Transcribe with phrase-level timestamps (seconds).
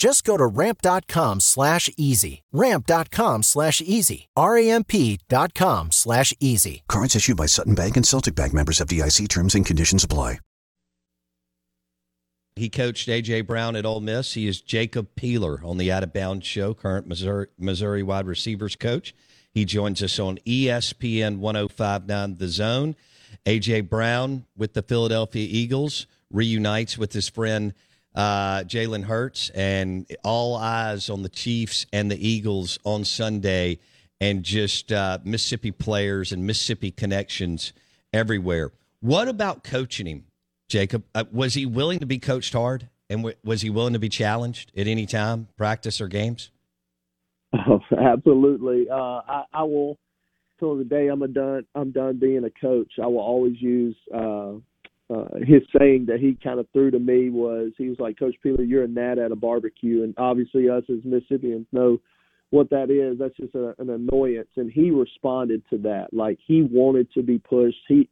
[0.00, 2.42] Just go to ramp.com slash easy.
[2.52, 4.30] Ramp.com slash easy.
[4.34, 6.82] R-A-M-P dot com slash easy.
[6.88, 10.38] Cards issued by Sutton Bank and Celtic Bank members FDIC terms and conditions apply.
[12.56, 13.42] He coached A.J.
[13.42, 14.32] Brown at Ole Miss.
[14.32, 18.76] He is Jacob Peeler on the Out of Bounds show, current Missouri, Missouri wide receivers
[18.76, 19.14] coach.
[19.52, 22.96] He joins us on ESPN 1059 The Zone.
[23.44, 23.82] A.J.
[23.82, 27.74] Brown with the Philadelphia Eagles reunites with his friend–
[28.14, 33.78] uh, Jalen Hurts, and all eyes on the Chiefs and the Eagles on Sunday,
[34.20, 37.72] and just uh, Mississippi players and Mississippi connections
[38.12, 38.72] everywhere.
[39.00, 40.24] What about coaching him,
[40.68, 41.04] Jacob?
[41.14, 44.08] Uh, was he willing to be coached hard, and w- was he willing to be
[44.08, 46.50] challenged at any time, practice or games?
[47.52, 48.88] Oh, absolutely.
[48.90, 48.94] Uh,
[49.26, 49.98] I, I will
[50.58, 51.64] till the day I'm done.
[51.74, 52.92] I'm done being a coach.
[53.02, 53.96] I will always use
[55.12, 58.36] uh, his saying that he kind of threw to me was he was like, Coach
[58.42, 62.00] Peeler, you're a gnat at a barbecue, and obviously us as Mississippians know
[62.50, 63.18] what that is.
[63.18, 67.38] That's just a, an annoyance, and he responded to that like he wanted to be
[67.38, 67.82] pushed.
[67.88, 68.08] He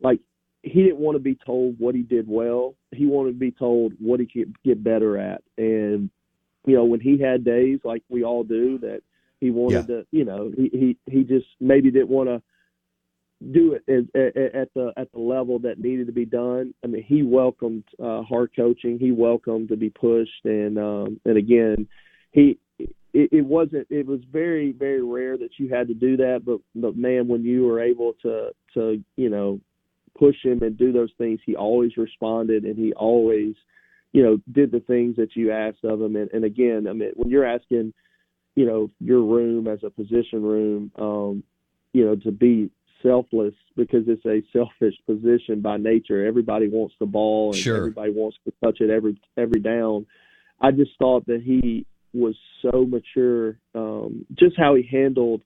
[0.00, 0.20] like
[0.62, 2.74] he didn't want to be told what he did well.
[2.92, 6.10] He wanted to be told what he could get better at, and
[6.66, 9.02] you know when he had days like we all do that
[9.40, 9.96] he wanted yeah.
[9.96, 12.42] to, you know, he he he just maybe didn't want to
[13.52, 16.74] do it at the at the level that needed to be done.
[16.84, 18.98] I mean, he welcomed uh, hard coaching.
[18.98, 21.88] He welcomed to be pushed, and um, and again,
[22.32, 22.88] he it,
[23.32, 23.86] it wasn't.
[23.88, 26.42] It was very very rare that you had to do that.
[26.44, 29.58] But but man, when you were able to to you know
[30.18, 33.54] push him and do those things, he always responded, and he always
[34.12, 36.14] you know did the things that you asked of him.
[36.16, 37.94] And, and again, I mean, when you're asking
[38.54, 41.42] you know your room as a position room, um,
[41.94, 42.70] you know to be
[43.02, 46.26] selfless because it's a selfish position by nature.
[46.26, 47.76] Everybody wants the ball and sure.
[47.76, 50.06] everybody wants to touch it every every down.
[50.60, 55.42] I just thought that he was so mature, um, just how he handled.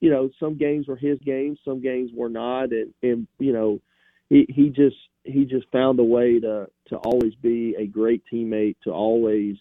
[0.00, 3.80] You know, some games were his games, some games were not, and and you know,
[4.28, 8.76] he he just he just found a way to to always be a great teammate,
[8.84, 9.56] to always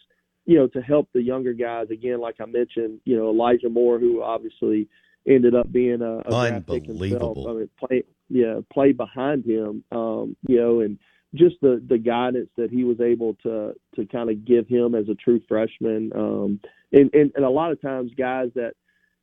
[0.46, 1.88] you know to help the younger guys.
[1.92, 4.88] Again, like I mentioned, you know Elijah Moore, who obviously
[5.28, 7.47] ended up being a, a unbelievable.
[7.50, 10.97] I mean, play yeah, play behind him, um, you know, and
[11.35, 15.09] just the the guidance that he was able to to kind of give him as
[15.09, 16.59] a true freshman, um,
[16.91, 18.73] and, and and a lot of times guys that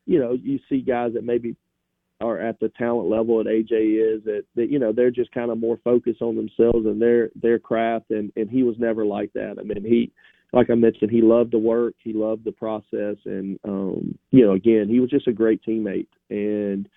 [0.07, 1.57] you know you see guys that maybe
[2.21, 5.51] are at the talent level that AJ is that, that you know they're just kind
[5.51, 9.33] of more focused on themselves and their their craft and and he was never like
[9.35, 9.57] that.
[9.59, 10.13] I mean he
[10.53, 14.53] like I mentioned, he loved the work, he loved the process, and um, you know,
[14.53, 16.09] again, he was just a great teammate.
[16.29, 16.89] And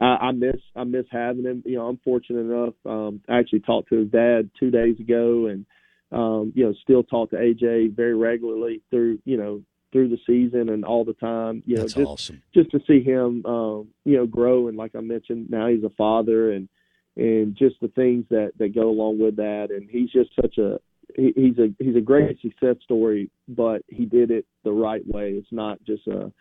[0.00, 1.62] I, I miss I miss having him.
[1.66, 2.74] You know, I'm fortunate enough.
[2.86, 5.66] Um, I actually talked to his dad two days ago, and
[6.10, 9.62] um, you know, still talk to AJ very regularly through you know
[9.92, 11.62] through the season and all the time.
[11.66, 12.42] You know, That's just awesome.
[12.54, 15.90] just to see him, um, you know, grow and like I mentioned, now he's a
[15.90, 16.68] father and
[17.14, 19.68] and just the things that that go along with that.
[19.70, 20.80] And he's just such a
[21.16, 25.30] he, he's a he's a great success story, but he did it the right way.
[25.32, 26.32] It's not just a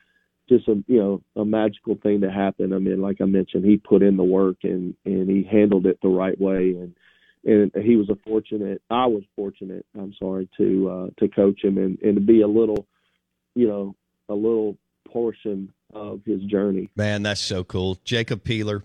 [0.49, 2.73] just a you know a magical thing that happened.
[2.73, 5.99] I mean, like I mentioned, he put in the work and and he handled it
[6.01, 6.95] the right way, and
[7.43, 8.81] and he was a fortunate.
[8.89, 9.85] I was fortunate.
[9.97, 12.87] I'm sorry to uh, to coach him and and to be a little,
[13.55, 13.95] you know,
[14.29, 14.77] a little
[15.07, 16.89] portion of his journey.
[16.95, 18.83] Man, that's so cool, Jacob Peeler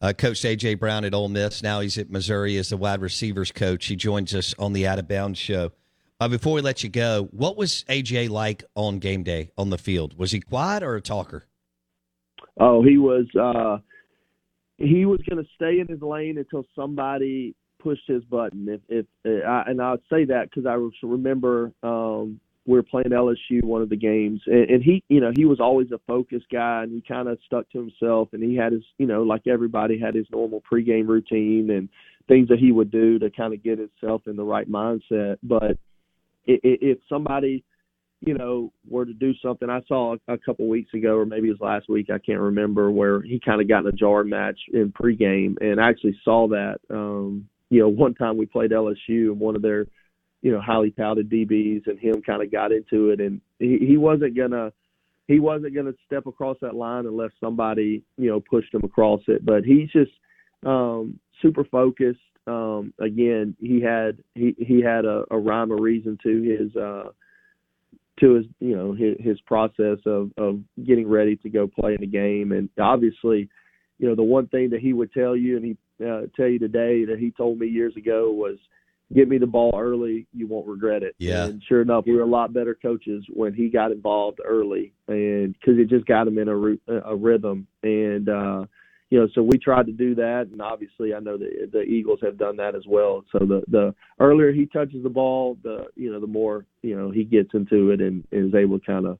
[0.00, 0.74] uh, coached A.J.
[0.74, 1.62] Brown at Ole Miss.
[1.62, 3.86] Now he's at Missouri as the wide receivers coach.
[3.86, 5.72] He joins us on the Out of Bounds show.
[6.20, 8.28] Uh, before we let you go, what was A.J.
[8.28, 10.18] like on game day on the field?
[10.18, 11.46] Was he quiet or a talker?
[12.58, 13.26] Oh, he was.
[13.38, 13.78] Uh,
[14.78, 18.68] he was going to stay in his lane until somebody pushed his button.
[18.68, 20.74] If, if uh, and I say that because I
[21.06, 25.32] remember um, we were playing LSU one of the games, and, and he, you know,
[25.34, 28.54] he was always a focused guy, and he kind of stuck to himself, and he
[28.56, 31.88] had his, you know, like everybody had his normal pregame routine and
[32.28, 35.38] things that he would do to kind of get himself in the right mindset.
[35.42, 35.78] But
[36.46, 37.64] if somebody,
[38.20, 41.52] you know, were to do something, I saw a couple weeks ago, or maybe it
[41.58, 44.58] was last week, I can't remember, where he kind of got in a jar match
[44.74, 46.80] in pregame, and I actually saw that.
[46.90, 49.86] Um, you know, one time we played LSU, and one of their,
[50.42, 53.96] you know, highly touted DBs, and him kind of got into it, and he, he
[53.96, 54.72] wasn't gonna
[55.26, 59.44] he wasn't to step across that line unless somebody you know pushed him across it.
[59.44, 60.12] But he's just
[60.64, 62.20] um, super focused.
[62.46, 67.10] Um, again, he had he he had a, a rhyme or reason to his uh,
[68.20, 72.00] to his you know his, his process of of getting ready to go play in
[72.00, 73.50] the game, and obviously,
[73.98, 76.58] you know the one thing that he would tell you and he uh, tell you
[76.58, 78.56] today that he told me years ago was
[79.14, 81.14] get me the ball early, you won't regret it.
[81.18, 81.46] Yeah.
[81.46, 85.54] And sure enough, we were a lot better coaches when he got involved early, and
[85.54, 87.66] because it just got him in a a rhythm.
[87.82, 88.64] And uh,
[89.10, 92.20] you know, so we tried to do that, and obviously, I know that the Eagles
[92.22, 93.24] have done that as well.
[93.32, 97.10] So the the earlier he touches the ball, the you know, the more you know
[97.10, 99.18] he gets into it and, and is able to kind of,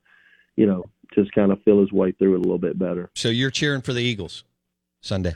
[0.56, 3.10] you know, just kind of feel his way through it a little bit better.
[3.14, 4.44] So you're cheering for the Eagles
[5.00, 5.34] Sunday.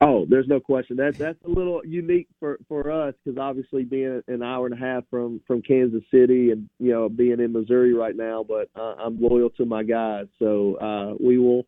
[0.00, 0.96] Oh, there's no question.
[0.96, 4.78] That that's a little unique for for us because obviously being an hour and a
[4.78, 8.94] half from from Kansas City and you know being in Missouri right now, but uh,
[8.98, 11.66] I'm loyal to my guys, so uh, we will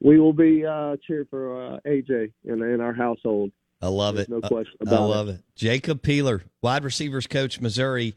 [0.00, 3.52] we will be uh, cheering for uh, AJ in in our household.
[3.82, 4.30] I love There's it.
[4.30, 5.32] No question about I love it.
[5.32, 5.42] it.
[5.54, 8.14] Jacob Peeler, wide receivers coach, Missouri,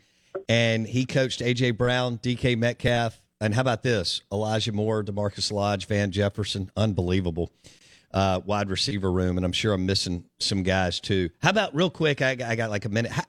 [0.47, 4.21] and he coached AJ Brown, DK Metcalf, and how about this?
[4.31, 7.51] Elijah Moore, DaMarkus Lodge, Van Jefferson, unbelievable
[8.15, 11.29] uh, wide receiver room, and I'm sure I'm missing some guys too.
[11.44, 12.21] How about real quick?
[12.21, 13.12] I, I got like a minute.
[13.12, 13.23] How,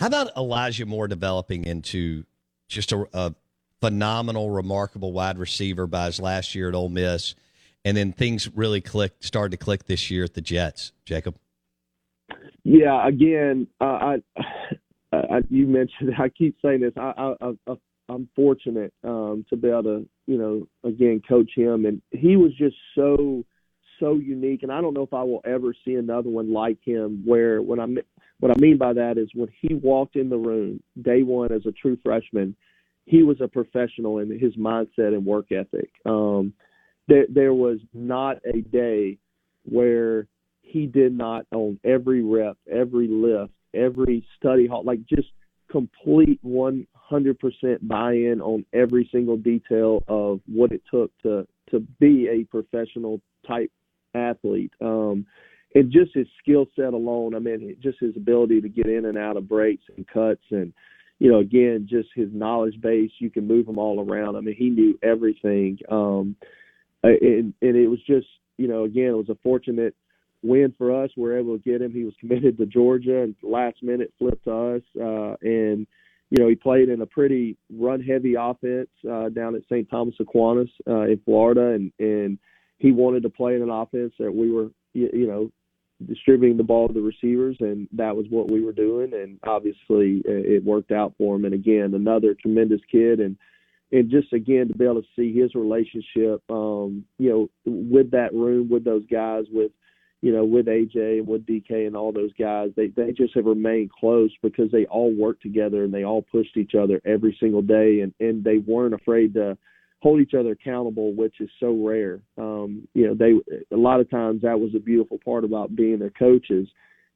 [0.00, 2.24] how, about Elijah Moore developing into
[2.68, 3.34] just a, a,
[3.80, 7.36] phenomenal, remarkable wide receiver by his last year at Ole Miss,
[7.84, 10.92] and then things really clicked, started to click this year at the Jets.
[11.04, 11.36] Jacob.
[12.64, 14.22] Yeah, again, uh, I,
[15.12, 16.14] I, you mentioned.
[16.18, 16.94] I keep saying this.
[16.96, 17.74] I, I, I
[18.08, 22.52] I'm fortunate um, to be able to, you know, again coach him, and he was
[22.54, 23.44] just so
[24.00, 27.22] so unique, and I don't know if I will ever see another one like him.
[27.24, 27.86] Where when I
[28.40, 31.66] what I mean by that is when he walked in the room day one as
[31.66, 32.54] a true freshman,
[33.04, 35.90] he was a professional in his mindset and work ethic.
[36.04, 36.52] Um,
[37.08, 39.18] there there was not a day
[39.64, 40.26] where
[40.62, 45.28] he did not on every rep, every lift, every study hall, like just
[45.70, 46.88] complete 100%
[47.82, 53.72] buy-in on every single detail of what it took to to be a professional type
[54.16, 54.72] athlete.
[54.80, 55.26] Um,
[55.74, 59.18] and just his skill set alone, I mean, just his ability to get in and
[59.18, 60.72] out of breaks and cuts and,
[61.18, 64.36] you know, again, just his knowledge base, you can move him all around.
[64.36, 65.78] I mean, he knew everything.
[65.90, 66.36] Um,
[67.02, 68.26] and, and it was just,
[68.56, 69.94] you know, again, it was a fortunate
[70.42, 71.10] win for us.
[71.16, 71.92] We were able to get him.
[71.92, 74.82] He was committed to Georgia and last minute flipped to us.
[74.98, 75.86] Uh, and,
[76.30, 79.88] you know, he played in a pretty run heavy offense uh, down at St.
[79.90, 81.72] Thomas Aquinas uh, in Florida.
[81.74, 82.38] And, and,
[82.78, 85.50] he wanted to play in an offense that we were, you, you know,
[86.06, 89.14] distributing the ball to the receivers, and that was what we were doing.
[89.14, 91.44] And obviously, it worked out for him.
[91.44, 93.36] And again, another tremendous kid, and
[93.92, 98.34] and just again to be able to see his relationship, um, you know, with that
[98.34, 99.70] room, with those guys, with
[100.22, 103.44] you know, with AJ and with DK and all those guys, they they just have
[103.46, 107.62] remained close because they all worked together and they all pushed each other every single
[107.62, 109.56] day, and and they weren't afraid to
[110.06, 112.20] hold each other accountable, which is so rare.
[112.38, 113.32] Um, you know, they
[113.74, 116.68] a lot of times that was a beautiful part about being their coaches.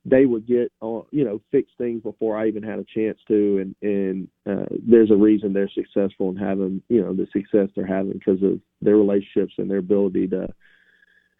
[0.04, 3.58] They would get on, you know, fix things before I even had a chance to,
[3.58, 7.86] and and uh, there's a reason they're successful in having you know the success they're
[7.86, 10.48] having because of their relationships and their ability to,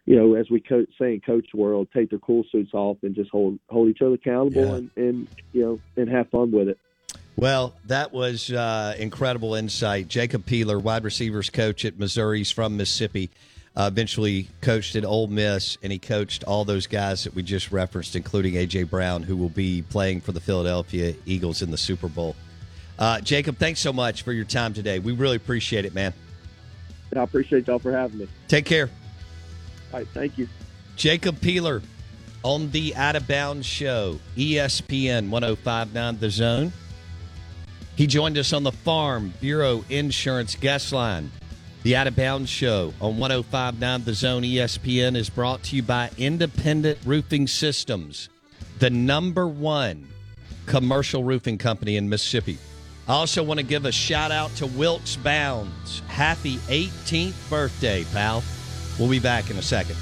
[0.05, 3.13] you know, as we co- say in coach world, take their cool suits off and
[3.13, 4.75] just hold hold each other accountable Yeah.
[4.75, 6.77] and and you know and have fun with it.
[7.35, 10.07] Well, that was uh, incredible insight.
[10.07, 13.29] Jacob Peeler, wide receivers coach at Missouri, he's from Mississippi.
[13.73, 17.71] Uh, eventually coached at Ole Miss, and he coached all those guys that we just
[17.71, 22.09] referenced, including AJ Brown, who will be playing for the Philadelphia Eagles in the Super
[22.09, 22.35] Bowl.
[22.99, 24.99] Uh, Jacob, thanks so much for your time today.
[24.99, 26.13] We really appreciate it, man.
[27.15, 28.27] I appreciate y'all for having me.
[28.49, 28.89] Take care.
[29.93, 30.49] All right, thank you.
[30.97, 31.81] Jacob Peeler
[32.43, 36.73] on the Out of Bounds Show, ESPN 1059 The Zone.
[37.95, 41.31] He joined us on the Farm Bureau Insurance Guest Line.
[41.83, 46.11] The Out of Bounds Show on 1059 The Zone ESPN is brought to you by
[46.17, 48.29] Independent Roofing Systems,
[48.79, 50.07] the number one
[50.67, 52.57] commercial roofing company in Mississippi.
[53.07, 56.01] I also want to give a shout out to Wilkes Bounds.
[56.07, 58.43] Happy 18th birthday, pal.
[58.99, 59.97] We'll be back in a second.